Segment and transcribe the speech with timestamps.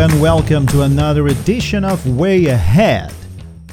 [0.00, 3.12] and welcome to another edition of Way Ahead,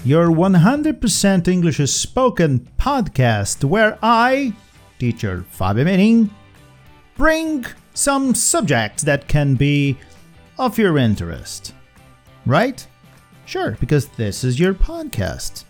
[0.04, 4.52] your 100% English spoken podcast where I,
[5.00, 6.30] teacher Fabio Menin,
[7.16, 9.98] bring some subjects that can be
[10.60, 11.74] of your interest.
[12.46, 12.86] Right?
[13.46, 15.64] Sure, because this is your podcast.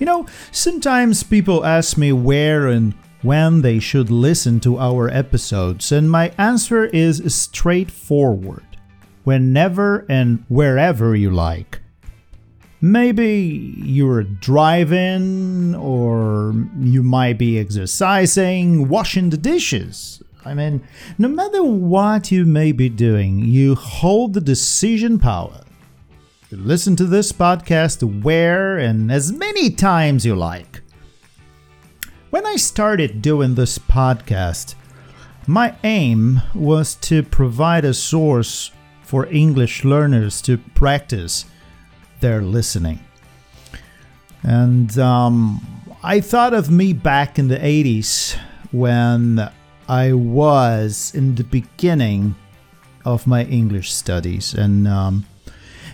[0.00, 5.92] You know, sometimes people ask me where and when they should listen to our episodes,
[5.92, 8.64] and my answer is straightforward
[9.24, 11.80] whenever and wherever you like.
[12.80, 20.22] Maybe you're driving, or you might be exercising, washing the dishes.
[20.44, 25.64] I mean, no matter what you may be doing, you hold the decision power
[26.56, 30.80] listen to this podcast where and as many times you like.
[32.30, 34.74] When I started doing this podcast,
[35.46, 38.70] my aim was to provide a source
[39.04, 41.44] for English learners to practice
[42.20, 42.98] their listening.
[44.42, 45.64] And um,
[46.02, 48.36] I thought of me back in the 80s
[48.72, 49.50] when
[49.88, 52.34] I was in the beginning
[53.04, 55.26] of my English studies and um,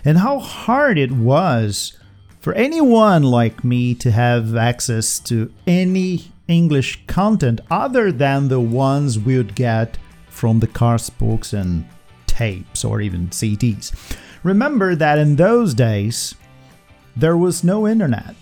[0.05, 1.97] and how hard it was
[2.39, 9.19] for anyone like me to have access to any English content other than the ones
[9.19, 11.85] we would get from the cars books and
[12.41, 13.91] tapes or even CDs.
[14.43, 16.33] Remember that in those days,
[17.15, 18.33] there was no internet,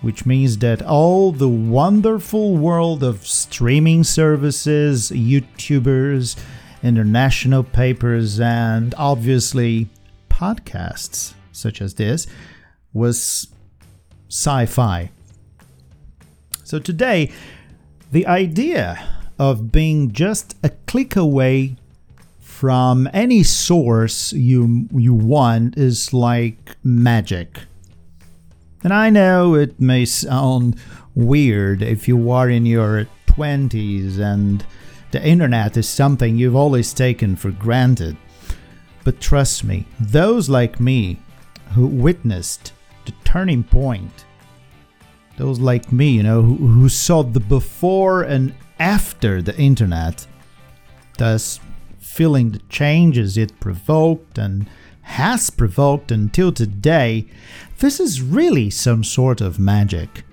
[0.00, 6.36] which means that all the wonderful world of streaming services, YouTubers,
[6.82, 9.88] international papers, and obviously
[10.28, 12.26] podcasts such as this
[12.92, 13.46] was
[14.28, 15.10] sci fi.
[16.64, 17.30] So today,
[18.10, 19.06] the idea
[19.38, 21.76] of being just a click away
[22.56, 27.58] from any source you you want is like magic.
[28.82, 30.76] And I know it may sound
[31.14, 34.64] weird if you are in your 20s and
[35.10, 38.16] the internet is something you've always taken for granted.
[39.04, 41.18] But trust me, those like me
[41.74, 42.72] who witnessed
[43.04, 44.24] the turning point,
[45.36, 50.26] those like me, you know, who, who saw the before and after the internet,
[51.18, 51.60] thus
[52.16, 54.66] feeling the changes it provoked and
[55.02, 57.26] has provoked until today,
[57.78, 60.24] this is really some sort of magic.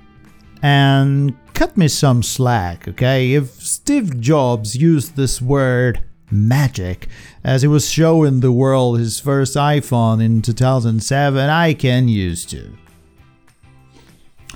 [0.62, 3.34] And cut me some slack, okay?
[3.34, 6.02] If Steve Jobs used this word
[6.32, 7.10] magic
[7.44, 12.78] as he was showing the world his first iPhone in 2007, I can use to.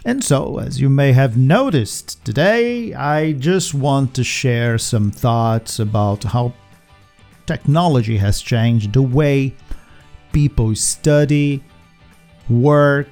[0.06, 5.80] And so, as you may have noticed today, I just want too share some thoughts
[5.80, 6.54] about how
[7.48, 9.56] technology has changed the way
[10.32, 11.64] people study,
[12.50, 13.08] work,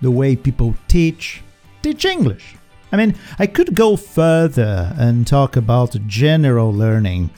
[0.00, 1.42] the way people teach,
[1.82, 2.54] teach English.
[2.92, 7.30] I mean, I could go further and talk about general learning,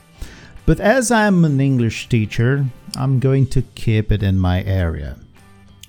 [0.65, 5.17] but as I'm an English teacher, I'm going to keep it in my area.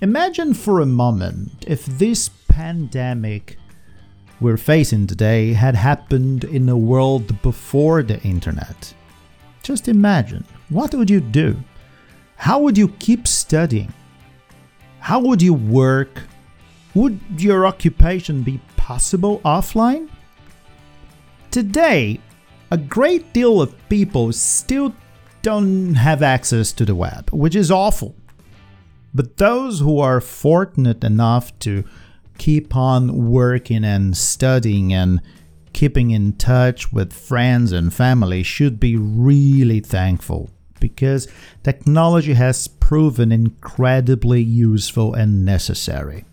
[0.01, 3.57] Imagine for a moment if this pandemic
[4.41, 8.93] we're facing today had happened in a world before the internet.
[9.65, 11.57] Just imagine, what would you do?
[12.35, 13.91] How would you keep studying?
[14.99, 16.21] How would you work?
[16.93, 20.07] Would your occupation be possible offline?
[21.49, 22.19] Today,
[22.69, 24.93] a great deal of people still
[25.41, 28.13] don't have access to the web, which is awful.
[29.15, 31.83] But those who are fortunate enough to
[32.37, 35.23] keep on working and studying and
[35.75, 40.49] keeping in touch with friends and family should be really thankful
[40.79, 41.27] because
[41.63, 46.23] technology has proven incredibly useful and necessary.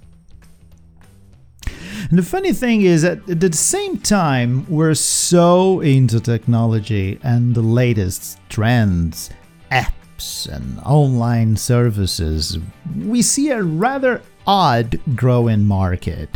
[2.08, 7.52] And the funny thing is that at the same time, we're so into technology and
[7.52, 9.30] the latest trends,
[9.72, 12.58] apps, and online services,
[12.96, 16.28] we see a rather odd growing market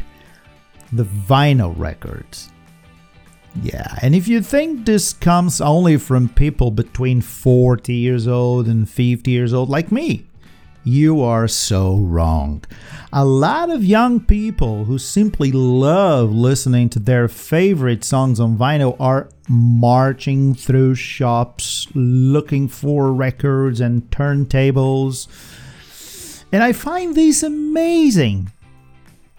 [0.93, 2.50] the vinyl records.
[3.62, 8.88] Yeah, and if you think this comes only from people between 40 years old and
[8.88, 10.26] 50 years old, like me,
[10.85, 12.62] you are so wrong.
[13.12, 18.97] A lot of young people who simply love listening to their favorite songs on vinyl
[19.00, 25.26] are marching through shops looking for records and turntables.
[26.52, 28.52] And I find this amazing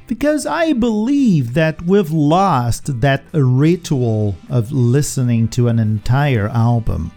[0.07, 7.11] because I believe that we've lost that ritual of listening to an entire album,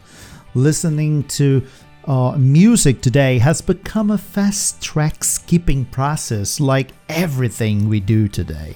[0.55, 1.63] listening to
[2.07, 8.75] uh, music today has become a fast track skipping process like everything we do today.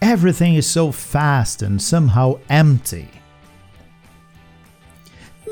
[0.00, 3.08] Everything is so fast and somehow empty.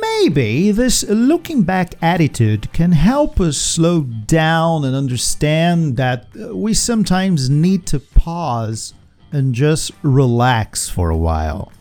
[0.02, 6.74] Maybe this looking back attitude can help us slow down and understand that uh, we
[6.74, 8.94] sometimes need to pause
[9.32, 11.72] and just relax for a while.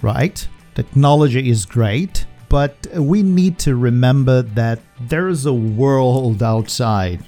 [0.00, 0.48] Right?
[0.74, 7.20] Technology is great, but we need to remember that there's a world outside.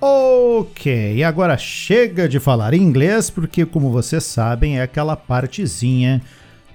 [0.00, 6.22] Ok, agora chega de falar inglês, porque, como vocês sabem, é aquela partezinha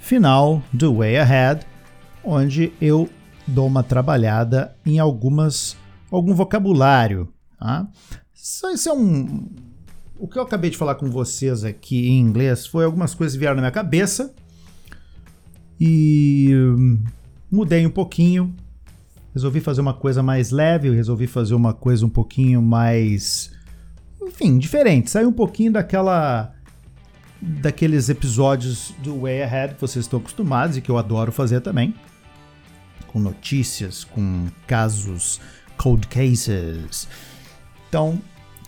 [0.05, 1.65] final do Way Ahead,
[2.23, 3.09] onde eu
[3.47, 5.75] dou uma trabalhada em algumas
[6.11, 7.27] algum vocabulário.
[7.59, 7.87] Tá?
[8.35, 9.49] Isso, é um.
[10.19, 13.39] O que eu acabei de falar com vocês aqui em inglês foi algumas coisas que
[13.39, 14.31] vieram na minha cabeça
[15.81, 17.03] e hum,
[17.51, 18.55] mudei um pouquinho.
[19.33, 23.51] Resolvi fazer uma coisa mais leve, resolvi fazer uma coisa um pouquinho mais.
[24.21, 25.09] Enfim, diferente.
[25.09, 26.54] Sair um pouquinho daquela
[27.45, 31.93] daqueles episódios do Way Ahead que vocês estão acostumados e que eu adoro fazer também.
[33.07, 35.39] Com notícias, com casos,
[35.77, 37.07] cold cases.
[37.87, 38.19] Então,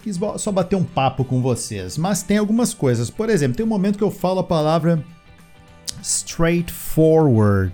[0.03, 1.97] quis só bater um papo com vocês.
[1.97, 3.09] Mas tem algumas coisas.
[3.09, 5.03] Por exemplo, tem um momento que eu falo a palavra
[6.01, 7.73] straightforward.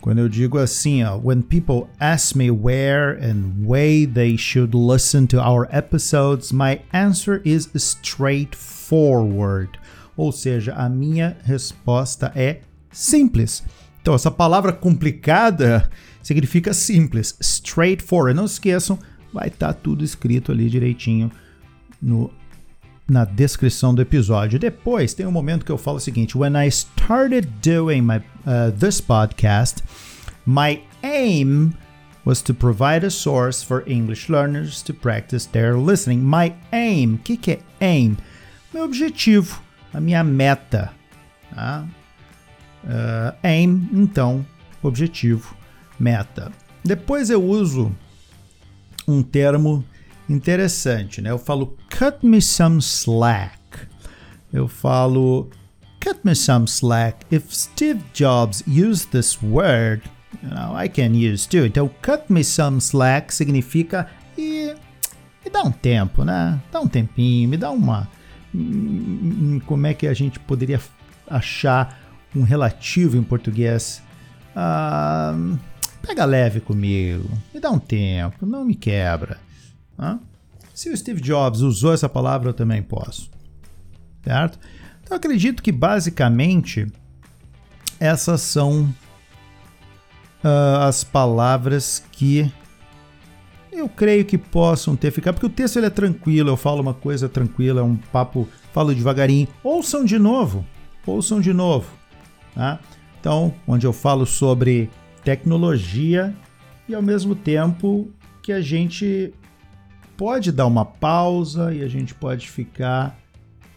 [0.00, 5.26] Quando eu digo assim, ó, when people ask me where and way they should listen
[5.26, 9.78] to our episodes, my answer is straightforward.
[10.20, 12.60] Ou seja, a minha resposta é
[12.92, 13.64] simples.
[14.02, 15.88] Então, essa palavra complicada
[16.22, 18.36] significa simples, straightforward.
[18.36, 18.98] Não esqueçam,
[19.32, 21.32] vai estar tá tudo escrito ali direitinho
[22.02, 22.30] no,
[23.08, 24.58] na descrição do episódio.
[24.58, 28.72] Depois tem um momento que eu falo o seguinte: When I started doing my, uh,
[28.78, 29.82] this podcast,
[30.44, 31.72] my aim
[32.26, 36.18] was to provide a source for English learners to practice their listening.
[36.18, 38.18] My aim, o que, que é aim?
[38.74, 40.92] Meu objetivo a minha meta.
[41.54, 41.86] Tá?
[42.84, 44.44] Uh, aim, então,
[44.82, 45.54] objetivo,
[45.98, 46.50] meta.
[46.84, 47.94] Depois eu uso
[49.06, 49.84] um termo
[50.28, 51.30] interessante, né?
[51.30, 53.58] Eu falo cut me some slack.
[54.52, 55.50] Eu falo
[56.00, 57.26] cut me some slack.
[57.30, 60.02] If Steve Jobs used this word,
[60.42, 61.66] you know, I can use too.
[61.66, 64.08] Então, cut me some slack significa
[64.38, 64.74] e
[65.44, 66.60] me dá um tempo, né?
[66.72, 68.08] Dá um tempinho, me dá uma
[69.66, 70.80] como é que a gente poderia
[71.28, 71.98] achar
[72.34, 74.02] um relativo em português.
[74.54, 75.34] Ah,
[76.02, 79.38] pega leve comigo, me dá um tempo, não me quebra.
[79.98, 80.18] Ah?
[80.74, 83.30] Se o Steve Jobs usou essa palavra, eu também posso.
[84.24, 84.58] Certo?
[85.02, 86.86] Então acredito que basicamente
[87.98, 88.84] essas são
[90.42, 92.50] uh, as palavras que
[93.72, 96.94] eu creio que possam ter ficado, porque o texto ele é tranquilo, eu falo uma
[96.94, 99.48] coisa tranquila, é um papo, falo devagarinho.
[99.62, 100.64] Ouçam de novo,
[101.06, 101.88] ouçam de novo.
[102.54, 102.80] Tá?
[103.20, 104.90] Então, onde eu falo sobre
[105.24, 106.34] tecnologia
[106.88, 108.10] e ao mesmo tempo
[108.42, 109.32] que a gente
[110.16, 113.18] pode dar uma pausa e a gente pode ficar,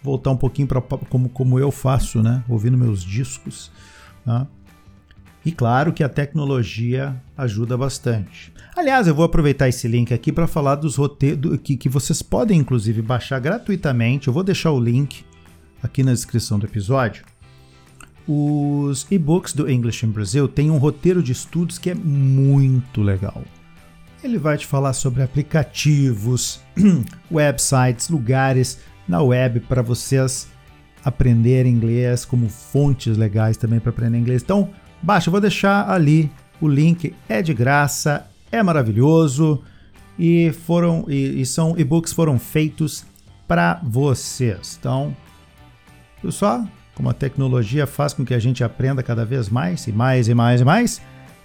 [0.01, 2.43] voltar um pouquinho para como, como eu faço, né?
[2.49, 3.71] Ouvindo meus discos.
[4.25, 4.47] Tá?
[5.45, 8.53] E claro que a tecnologia ajuda bastante.
[8.75, 12.59] Aliás, eu vou aproveitar esse link aqui para falar dos roteiros que, que vocês podem
[12.59, 14.27] inclusive baixar gratuitamente.
[14.27, 15.25] Eu vou deixar o link
[15.81, 17.25] aqui na descrição do episódio.
[18.25, 23.43] Os e-books do English in Brazil têm um roteiro de estudos que é muito legal.
[24.23, 26.61] Ele vai te falar sobre aplicativos,
[27.29, 30.47] websites, lugares na web para vocês
[31.03, 34.41] aprenderem inglês, como fontes legais também para aprender inglês.
[34.41, 34.69] Então,
[35.03, 36.31] Baixa, eu vou deixar ali
[36.61, 39.61] o link, é de graça, é maravilhoso
[40.17, 43.05] e foram e, e são e-books foram feitos
[43.47, 44.77] para vocês.
[44.79, 45.15] Então,
[46.21, 49.91] viu só como a tecnologia faz com que a gente aprenda cada vez mais e
[49.91, 51.01] mais e mais e mais?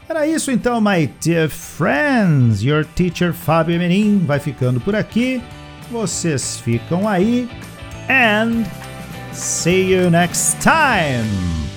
[0.08, 2.62] Era isso então, my dear friends.
[2.62, 5.42] Your teacher Fábio Menin vai ficando por aqui.
[5.90, 7.48] Vocês ficam aí
[8.08, 8.64] and
[9.32, 11.67] see you next time.